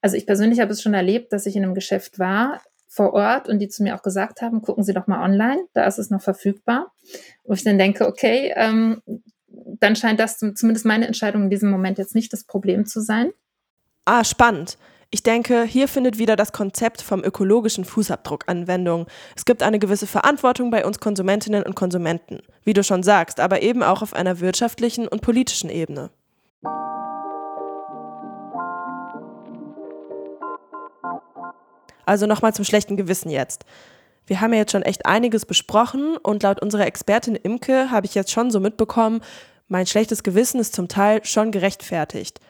[0.00, 2.60] Also ich persönlich habe es schon erlebt, dass ich in einem Geschäft war,
[2.94, 5.84] vor Ort und die zu mir auch gesagt haben, gucken Sie doch mal online, da
[5.84, 6.92] ist es noch verfügbar.
[7.44, 9.02] Wo ich dann denke, okay, ähm,
[9.48, 13.32] dann scheint das zumindest meine Entscheidung in diesem Moment jetzt nicht das Problem zu sein.
[14.04, 14.78] Ah, spannend.
[15.10, 19.06] Ich denke, hier findet wieder das Konzept vom ökologischen Fußabdruck Anwendung.
[19.36, 23.62] Es gibt eine gewisse Verantwortung bei uns Konsumentinnen und Konsumenten, wie du schon sagst, aber
[23.62, 26.10] eben auch auf einer wirtschaftlichen und politischen Ebene.
[32.06, 33.64] Also nochmal zum schlechten Gewissen jetzt.
[34.26, 38.14] Wir haben ja jetzt schon echt einiges besprochen und laut unserer Expertin Imke habe ich
[38.14, 39.20] jetzt schon so mitbekommen,
[39.68, 42.40] mein schlechtes Gewissen ist zum Teil schon gerechtfertigt.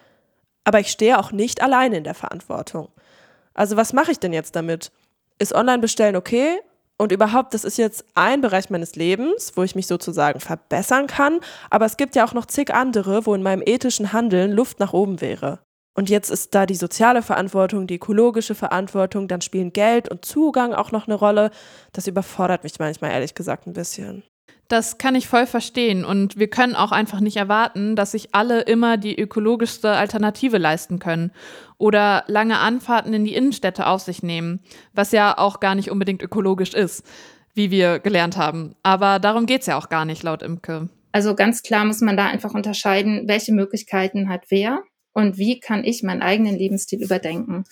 [0.65, 2.89] Aber ich stehe auch nicht alleine in der Verantwortung.
[3.55, 4.91] Also was mache ich denn jetzt damit?
[5.39, 6.59] Ist Online-Bestellen okay?
[6.97, 11.41] Und überhaupt, das ist jetzt ein Bereich meines Lebens, wo ich mich sozusagen verbessern kann,
[11.71, 14.93] aber es gibt ja auch noch zig andere, wo in meinem ethischen Handeln Luft nach
[14.93, 15.59] oben wäre.
[15.95, 20.75] Und jetzt ist da die soziale Verantwortung, die ökologische Verantwortung, dann spielen Geld und Zugang
[20.75, 21.51] auch noch eine Rolle.
[21.93, 24.25] Das überfordert mich manchmal ehrlich gesagt ein bisschen.
[24.69, 28.63] Das kann ich voll verstehen und wir können auch einfach nicht erwarten, dass sich alle
[28.63, 31.33] immer die ökologischste Alternative leisten können
[31.77, 34.61] oder lange Anfahrten in die Innenstädte auf sich nehmen,
[34.95, 37.05] was ja auch gar nicht unbedingt ökologisch ist,
[37.53, 38.75] wie wir gelernt haben.
[38.83, 40.89] Aber darum geht es ja auch gar nicht laut Imke.
[41.13, 44.83] Also ganz klar muss man da einfach unterscheiden, welche Möglichkeiten hat wer
[45.15, 47.65] und wie kann ich meinen eigenen Lebensstil überdenken.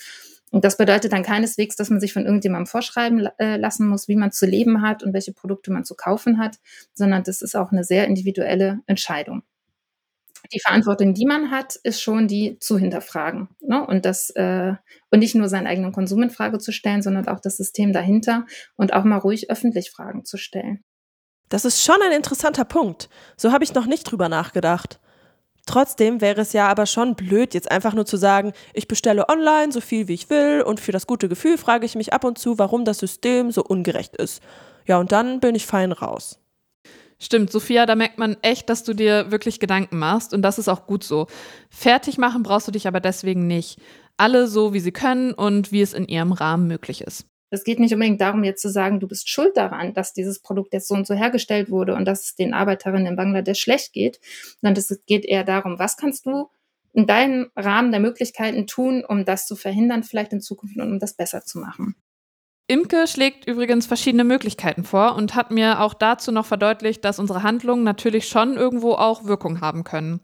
[0.50, 4.16] Und das bedeutet dann keineswegs, dass man sich von irgendjemandem vorschreiben äh, lassen muss, wie
[4.16, 6.58] man zu leben hat und welche Produkte man zu kaufen hat,
[6.92, 9.42] sondern das ist auch eine sehr individuelle Entscheidung.
[10.52, 13.48] Die Verantwortung, die man hat, ist schon die zu hinterfragen.
[13.60, 13.86] Ne?
[13.86, 14.74] Und das äh,
[15.10, 18.44] und nicht nur seinen eigenen Konsum in Frage zu stellen, sondern auch das System dahinter
[18.76, 20.84] und auch mal ruhig öffentlich Fragen zu stellen.
[21.48, 23.08] Das ist schon ein interessanter Punkt.
[23.36, 25.00] So habe ich noch nicht drüber nachgedacht.
[25.66, 29.70] Trotzdem wäre es ja aber schon blöd, jetzt einfach nur zu sagen, ich bestelle online
[29.70, 32.36] so viel wie ich will und für das gute Gefühl frage ich mich ab und
[32.36, 34.42] zu, warum das System so ungerecht ist.
[34.86, 36.40] Ja, und dann bin ich fein raus.
[37.20, 40.68] Stimmt, Sophia, da merkt man echt, dass du dir wirklich Gedanken machst und das ist
[40.68, 41.28] auch gut so.
[41.70, 43.80] Fertig machen brauchst du dich aber deswegen nicht.
[44.16, 47.26] Alle so, wie sie können und wie es in ihrem Rahmen möglich ist.
[47.52, 50.72] Es geht nicht unbedingt darum, jetzt zu sagen, du bist schuld daran, dass dieses Produkt
[50.72, 54.20] jetzt so und so hergestellt wurde und dass es den Arbeiterinnen in Bangladesch schlecht geht,
[54.62, 56.48] sondern es geht eher darum, was kannst du
[56.94, 60.98] in deinem Rahmen der Möglichkeiten tun, um das zu verhindern, vielleicht in Zukunft und um
[60.98, 61.94] das besser zu machen.
[62.68, 67.42] Imke schlägt übrigens verschiedene Möglichkeiten vor und hat mir auch dazu noch verdeutlicht, dass unsere
[67.42, 70.20] Handlungen natürlich schon irgendwo auch Wirkung haben können.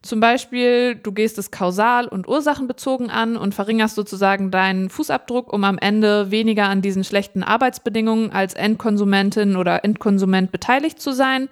[0.00, 5.64] Zum Beispiel, du gehst es kausal und ursachenbezogen an und verringerst sozusagen deinen Fußabdruck, um
[5.64, 11.48] am Ende weniger an diesen schlechten Arbeitsbedingungen als Endkonsumentin oder Endkonsument beteiligt zu sein.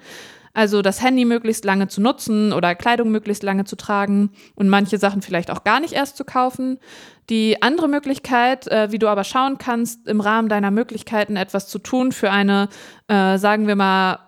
[0.52, 4.98] Also das Handy möglichst lange zu nutzen oder Kleidung möglichst lange zu tragen und manche
[4.98, 6.78] Sachen vielleicht auch gar nicht erst zu kaufen.
[7.28, 11.78] Die andere Möglichkeit, äh, wie du aber schauen kannst, im Rahmen deiner Möglichkeiten etwas zu
[11.78, 12.68] tun für eine,
[13.06, 14.18] äh, sagen wir mal,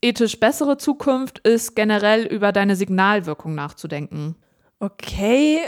[0.00, 4.36] ethisch bessere Zukunft, ist generell über deine Signalwirkung nachzudenken.
[4.78, 5.60] Okay,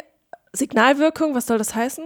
[0.52, 2.04] Signalwirkung, was soll das heißen?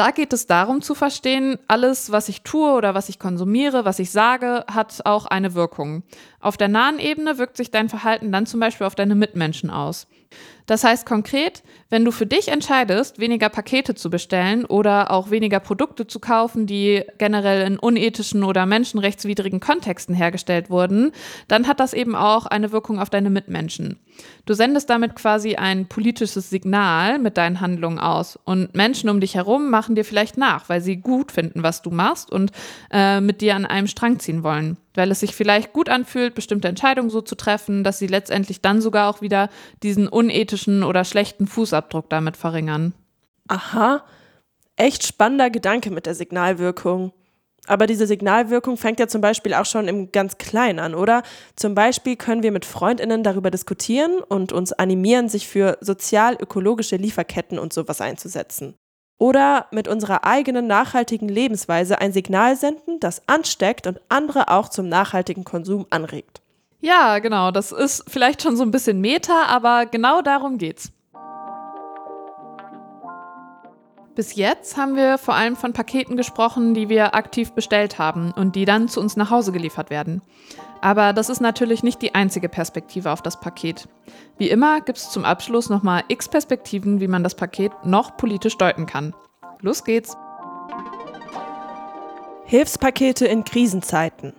[0.00, 3.98] Da geht es darum zu verstehen, alles, was ich tue oder was ich konsumiere, was
[3.98, 6.04] ich sage, hat auch eine Wirkung.
[6.40, 10.06] Auf der nahen Ebene wirkt sich dein Verhalten dann zum Beispiel auf deine Mitmenschen aus.
[10.64, 15.60] Das heißt konkret, wenn du für dich entscheidest, weniger Pakete zu bestellen oder auch weniger
[15.60, 21.10] Produkte zu kaufen, die generell in unethischen oder menschenrechtswidrigen Kontexten hergestellt wurden,
[21.48, 23.98] dann hat das eben auch eine Wirkung auf deine Mitmenschen.
[24.46, 29.34] Du sendest damit quasi ein politisches Signal mit deinen Handlungen aus und Menschen um dich
[29.34, 32.52] herum machen dir vielleicht nach, weil sie gut finden, was du machst und
[32.92, 36.68] äh, mit dir an einem Strang ziehen wollen weil es sich vielleicht gut anfühlt, bestimmte
[36.68, 39.48] Entscheidungen so zu treffen, dass sie letztendlich dann sogar auch wieder
[39.82, 41.46] diesen unethischen oder schlechten
[41.80, 42.94] Fußabdruck damit verringern.
[43.48, 44.04] Aha,
[44.76, 47.12] echt spannender Gedanke mit der Signalwirkung.
[47.66, 51.22] Aber diese Signalwirkung fängt ja zum Beispiel auch schon im ganz Kleinen an, oder?
[51.56, 57.58] Zum Beispiel können wir mit Freundinnen darüber diskutieren und uns animieren, sich für sozial-ökologische Lieferketten
[57.58, 58.74] und sowas einzusetzen
[59.18, 64.88] oder mit unserer eigenen nachhaltigen Lebensweise ein Signal senden, das ansteckt und andere auch zum
[64.88, 66.40] nachhaltigen Konsum anregt.
[66.80, 70.90] Ja, genau, das ist vielleicht schon so ein bisschen Meta, aber genau darum geht's.
[74.20, 78.54] Bis jetzt haben wir vor allem von Paketen gesprochen, die wir aktiv bestellt haben und
[78.54, 80.20] die dann zu uns nach Hause geliefert werden.
[80.82, 83.88] Aber das ist natürlich nicht die einzige Perspektive auf das Paket.
[84.36, 88.58] Wie immer gibt es zum Abschluss nochmal x Perspektiven, wie man das Paket noch politisch
[88.58, 89.14] deuten kann.
[89.60, 90.14] Los geht's!
[92.44, 94.34] Hilfspakete in Krisenzeiten.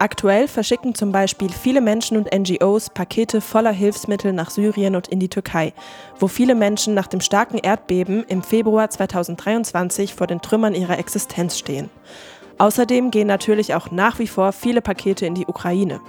[0.00, 5.18] Aktuell verschicken zum Beispiel viele Menschen und NGOs Pakete voller Hilfsmittel nach Syrien und in
[5.18, 5.72] die Türkei,
[6.20, 11.58] wo viele Menschen nach dem starken Erdbeben im Februar 2023 vor den Trümmern ihrer Existenz
[11.58, 11.90] stehen.
[12.58, 16.00] Außerdem gehen natürlich auch nach wie vor viele Pakete in die Ukraine.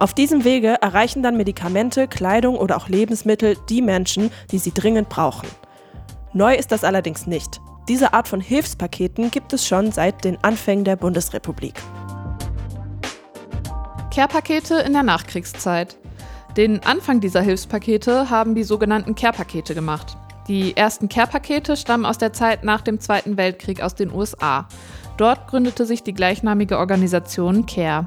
[0.00, 5.08] Auf diesem Wege erreichen dann Medikamente, Kleidung oder auch Lebensmittel die Menschen, die sie dringend
[5.08, 5.48] brauchen.
[6.32, 7.60] Neu ist das allerdings nicht.
[7.88, 11.74] Diese Art von Hilfspaketen gibt es schon seit den Anfängen der Bundesrepublik.
[14.12, 15.96] Care-Pakete in der Nachkriegszeit.
[16.58, 20.18] Den Anfang dieser Hilfspakete haben die sogenannten Care-Pakete gemacht.
[20.48, 24.68] Die ersten Care-Pakete stammen aus der Zeit nach dem Zweiten Weltkrieg aus den USA.
[25.16, 28.06] Dort gründete sich die gleichnamige Organisation CARE.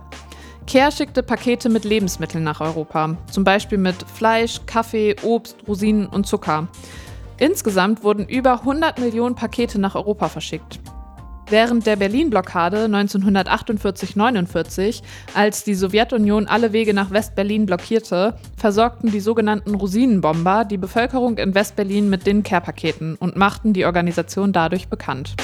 [0.67, 6.27] CARE schickte Pakete mit Lebensmitteln nach Europa, zum Beispiel mit Fleisch, Kaffee, Obst, Rosinen und
[6.27, 6.67] Zucker.
[7.37, 10.79] Insgesamt wurden über 100 Millionen Pakete nach Europa verschickt.
[11.47, 15.03] Während der Berlin-Blockade 1948-49,
[15.35, 21.53] als die Sowjetunion alle Wege nach West-Berlin blockierte, versorgten die sogenannten Rosinenbomber die Bevölkerung in
[21.53, 25.35] West-Berlin mit den Care-Paketen und machten die Organisation dadurch bekannt.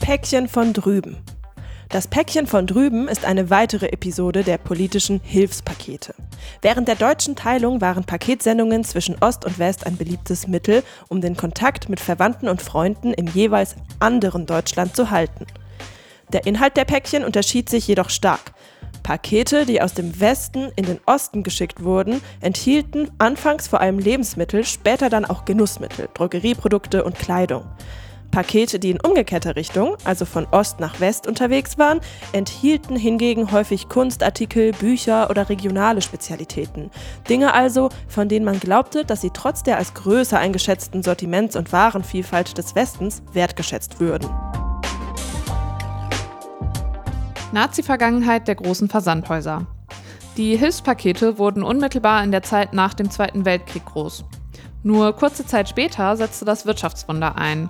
[0.00, 1.16] Päckchen von drüben.
[1.90, 6.14] Das Päckchen von drüben ist eine weitere Episode der politischen Hilfspakete.
[6.60, 11.34] Während der deutschen Teilung waren Paketsendungen zwischen Ost und West ein beliebtes Mittel, um den
[11.34, 15.46] Kontakt mit Verwandten und Freunden im jeweils anderen Deutschland zu halten.
[16.30, 18.52] Der Inhalt der Päckchen unterschied sich jedoch stark.
[19.02, 24.62] Pakete, die aus dem Westen in den Osten geschickt wurden, enthielten anfangs vor allem Lebensmittel,
[24.64, 27.64] später dann auch Genussmittel, Drogerieprodukte und Kleidung.
[28.30, 32.00] Pakete, die in umgekehrter Richtung, also von Ost nach West unterwegs waren,
[32.32, 36.90] enthielten hingegen häufig Kunstartikel, Bücher oder regionale Spezialitäten.
[37.28, 41.72] Dinge also, von denen man glaubte, dass sie trotz der als größer eingeschätzten Sortiments- und
[41.72, 44.28] Warenvielfalt des Westens wertgeschätzt würden.
[47.52, 49.66] Nazi-Vergangenheit der großen Versandhäuser.
[50.36, 54.24] Die Hilfspakete wurden unmittelbar in der Zeit nach dem Zweiten Weltkrieg groß.
[54.84, 57.68] Nur kurze Zeit später setzte das Wirtschaftswunder ein.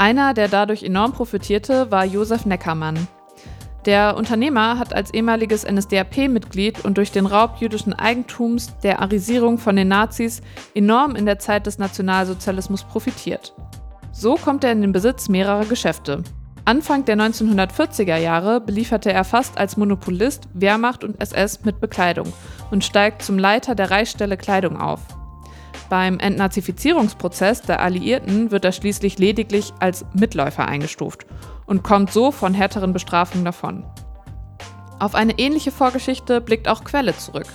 [0.00, 3.06] Einer, der dadurch enorm profitierte, war Josef Neckermann.
[3.84, 9.76] Der Unternehmer hat als ehemaliges NSDAP-Mitglied und durch den Raub jüdischen Eigentums der Arisierung von
[9.76, 10.40] den Nazis
[10.74, 13.54] enorm in der Zeit des Nationalsozialismus profitiert.
[14.10, 16.24] So kommt er in den Besitz mehrerer Geschäfte.
[16.64, 22.32] Anfang der 1940er Jahre belieferte er fast als Monopolist Wehrmacht und SS mit Bekleidung
[22.70, 25.00] und steigt zum Leiter der Reichsstelle Kleidung auf.
[25.90, 31.26] Beim Entnazifizierungsprozess der Alliierten wird er schließlich lediglich als Mitläufer eingestuft
[31.66, 33.84] und kommt so von härteren Bestrafungen davon.
[35.00, 37.46] Auf eine ähnliche Vorgeschichte blickt auch Quelle zurück.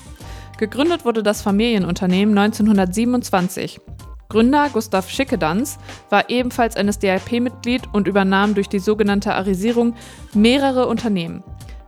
[0.57, 3.79] Gegründet wurde das Familienunternehmen 1927.
[4.27, 5.77] Gründer Gustav Schickedanz
[6.09, 9.95] war ebenfalls NSDAP-Mitglied und übernahm durch die sogenannte Arisierung
[10.33, 11.41] mehrere Unternehmen.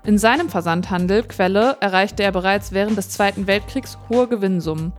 [0.05, 4.93] In seinem Versandhandel Quelle erreichte er bereits während des Zweiten Weltkriegs hohe Gewinnsummen.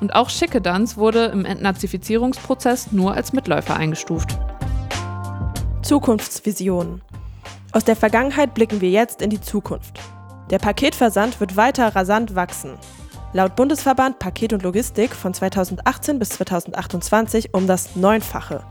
[0.00, 4.38] Und auch Schickedanz wurde im Entnazifizierungsprozess nur als Mitläufer eingestuft.
[5.82, 7.02] Zukunftsvisionen.
[7.72, 9.98] Aus der Vergangenheit blicken wir jetzt in die Zukunft.
[10.50, 12.78] Der Paketversand wird weiter rasant wachsen.
[13.32, 18.62] Laut Bundesverband Paket und Logistik von 2018 bis 2028 um das Neunfache.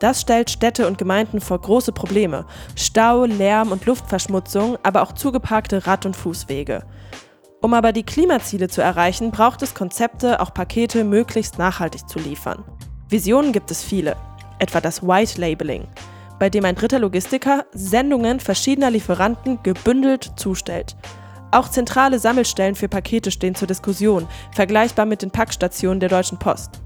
[0.00, 2.44] Das stellt Städte und Gemeinden vor große Probleme.
[2.74, 6.82] Stau, Lärm und Luftverschmutzung, aber auch zugeparkte Rad- und Fußwege.
[7.62, 12.64] Um aber die Klimaziele zu erreichen, braucht es Konzepte, auch Pakete möglichst nachhaltig zu liefern.
[13.08, 14.16] Visionen gibt es viele,
[14.58, 15.86] etwa das White Labeling,
[16.40, 20.96] bei dem ein dritter Logistiker Sendungen verschiedener Lieferanten gebündelt zustellt.
[21.52, 26.80] Auch zentrale Sammelstellen für Pakete stehen zur Diskussion, vergleichbar mit den Packstationen der Deutschen Post.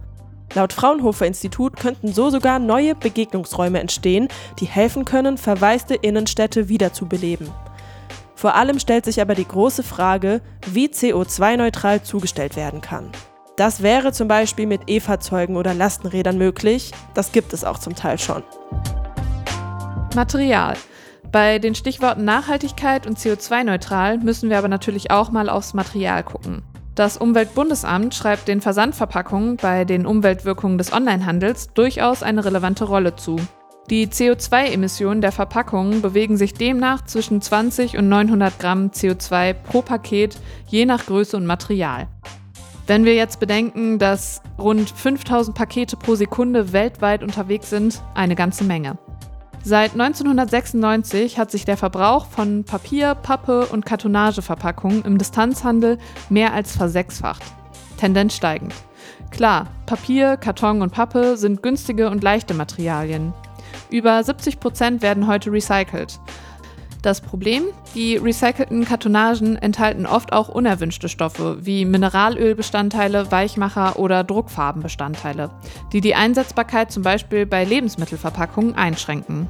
[0.55, 7.49] Laut Fraunhofer Institut könnten so sogar neue Begegnungsräume entstehen, die helfen können, verwaiste Innenstädte wiederzubeleben.
[8.37, 13.11] Vor allem stellt sich aber die große Frage, wie CO2-neutral zugestellt werden kann.
[13.57, 18.19] Das wäre zum Beispiel mit E-Fahrzeugen oder Lastenrädern möglich, das gibt es auch zum Teil
[18.19, 18.43] schon.
[20.15, 20.77] Material.
[21.33, 26.63] Bei den Stichworten Nachhaltigkeit und CO2-neutral müssen wir aber natürlich auch mal aufs Material gucken.
[26.95, 33.37] Das Umweltbundesamt schreibt den Versandverpackungen bei den Umweltwirkungen des Onlinehandels durchaus eine relevante Rolle zu.
[33.89, 40.39] Die CO2-Emissionen der Verpackungen bewegen sich demnach zwischen 20 und 900 Gramm CO2 pro Paket,
[40.67, 42.09] je nach Größe und Material.
[42.89, 48.65] Wenn wir jetzt bedenken, dass rund 5000 Pakete pro Sekunde weltweit unterwegs sind, eine ganze
[48.65, 48.99] Menge.
[49.63, 56.77] Seit 1996 hat sich der Verbrauch von Papier, Pappe und Kartonageverpackungen im Distanzhandel mehr als
[56.77, 57.43] versechsfacht.
[57.99, 58.75] Tendenz steigend.
[59.31, 63.33] Klar, Papier, Karton und Pappe sind günstige und leichte Materialien.
[63.91, 66.19] Über 70 Prozent werden heute recycelt.
[67.03, 75.51] Das Problem, die recycelten Kartonagen enthalten oft auch unerwünschte Stoffe wie Mineralölbestandteile, Weichmacher oder Druckfarbenbestandteile,
[75.93, 79.49] die die Einsetzbarkeit zum Beispiel bei Lebensmittelverpackungen einschränken.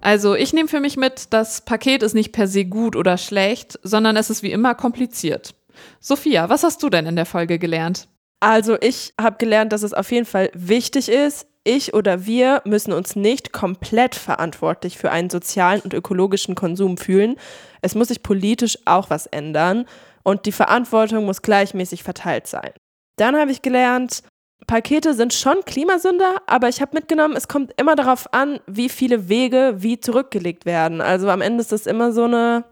[0.00, 3.78] Also ich nehme für mich mit, das Paket ist nicht per se gut oder schlecht,
[3.82, 5.54] sondern es ist wie immer kompliziert.
[6.00, 8.08] Sophia, was hast du denn in der Folge gelernt?
[8.40, 12.92] Also ich habe gelernt, dass es auf jeden Fall wichtig ist, ich oder wir müssen
[12.92, 17.36] uns nicht komplett verantwortlich für einen sozialen und ökologischen Konsum fühlen.
[17.82, 19.86] Es muss sich politisch auch was ändern
[20.22, 22.70] und die Verantwortung muss gleichmäßig verteilt sein.
[23.16, 24.22] Dann habe ich gelernt,
[24.66, 29.28] Pakete sind schon Klimasünder, aber ich habe mitgenommen, es kommt immer darauf an, wie viele
[29.28, 31.00] Wege wie zurückgelegt werden.
[31.00, 32.64] Also am Ende ist das immer so eine,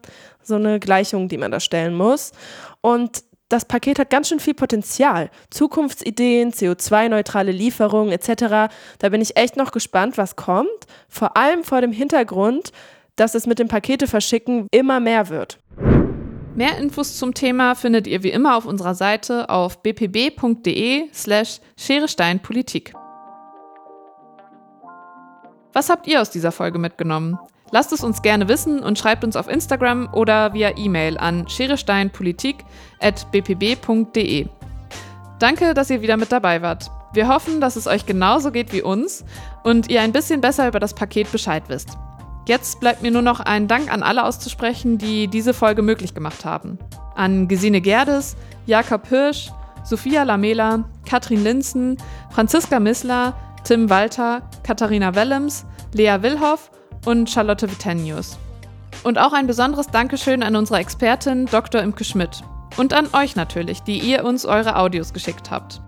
[0.42, 2.32] so eine Gleichung, die man da stellen muss.
[2.84, 5.30] Und das Paket hat ganz schön viel Potenzial.
[5.48, 8.70] Zukunftsideen, CO2-neutrale Lieferungen etc.
[8.98, 10.68] Da bin ich echt noch gespannt, was kommt.
[11.08, 12.72] Vor allem vor dem Hintergrund,
[13.16, 15.58] dass es mit dem Pakete verschicken immer mehr wird.
[16.54, 22.92] Mehr Infos zum Thema findet ihr wie immer auf unserer Seite auf bpb.de slash Scheresteinpolitik.
[25.72, 27.38] Was habt ihr aus dieser Folge mitgenommen?
[27.70, 34.46] Lasst es uns gerne wissen und schreibt uns auf Instagram oder via E-Mail an scheresteinpolitik.bpb.de.
[35.38, 36.90] Danke, dass ihr wieder mit dabei wart.
[37.12, 39.24] Wir hoffen, dass es euch genauso geht wie uns
[39.62, 41.98] und ihr ein bisschen besser über das Paket Bescheid wisst.
[42.46, 46.44] Jetzt bleibt mir nur noch ein Dank an alle auszusprechen, die diese Folge möglich gemacht
[46.44, 46.78] haben.
[47.14, 49.50] An Gesine Gerdes, Jakob Hirsch,
[49.84, 51.96] Sophia Lamela, Katrin Linzen,
[52.30, 56.70] Franziska Missler, Tim Walter, Katharina Wellems, Lea Wilhoff
[57.04, 58.38] und Charlotte Vitenius.
[59.02, 61.82] Und auch ein besonderes Dankeschön an unsere Expertin Dr.
[61.82, 62.42] Imke Schmidt.
[62.76, 65.80] Und an euch natürlich, die ihr uns eure Audios geschickt habt.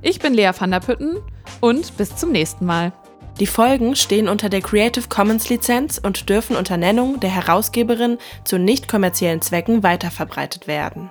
[0.00, 1.18] Ich bin Lea van der Pütten
[1.60, 2.92] und bis zum nächsten Mal.
[3.40, 8.58] Die Folgen stehen unter der Creative Commons Lizenz und dürfen unter Nennung der Herausgeberin zu
[8.58, 11.10] nicht kommerziellen Zwecken weiterverbreitet werden.